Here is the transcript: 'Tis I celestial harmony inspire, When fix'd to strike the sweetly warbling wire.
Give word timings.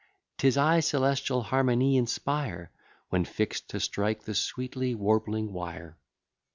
'Tis 0.39 0.57
I 0.57 0.79
celestial 0.79 1.43
harmony 1.43 1.95
inspire, 1.95 2.71
When 3.09 3.23
fix'd 3.23 3.69
to 3.69 3.79
strike 3.79 4.23
the 4.23 4.33
sweetly 4.33 4.95
warbling 4.95 5.53
wire. 5.53 5.95